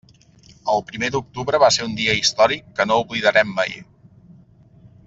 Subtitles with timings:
[0.75, 3.79] El primer d'octubre va ser un dia històric que no oblidarem mai.